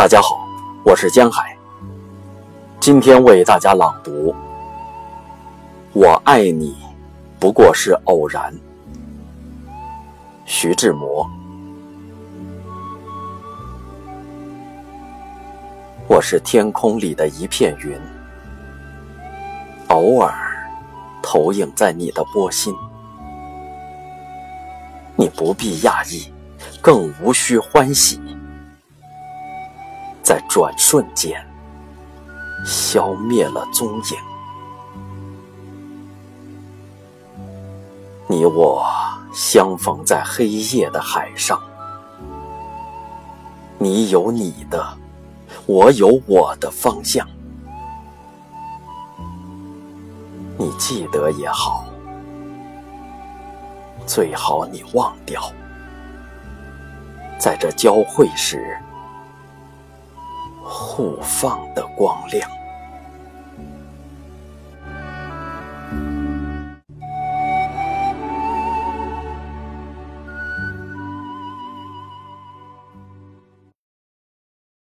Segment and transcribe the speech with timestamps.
[0.00, 0.48] 大家好，
[0.82, 1.54] 我是江海。
[2.80, 4.32] 今天为大家朗读
[5.92, 6.74] 《我爱你
[7.38, 8.50] 不过是偶然》。
[10.46, 11.30] 徐志摩。
[16.08, 18.00] 我是天空里的一片云，
[19.88, 20.34] 偶尔
[21.22, 22.72] 投影在你的波心。
[25.14, 26.32] 你不必讶异，
[26.80, 28.18] 更无需欢喜。
[30.30, 31.44] 在转瞬间，
[32.64, 34.16] 消灭了踪影。
[38.28, 38.86] 你我
[39.34, 41.60] 相逢在黑夜的海上，
[43.76, 44.96] 你有你的，
[45.66, 47.26] 我有我的方向。
[50.56, 51.86] 你记得也好，
[54.06, 55.42] 最好你忘掉，
[57.36, 58.78] 在这交汇时。
[60.72, 62.59] 互放的光亮。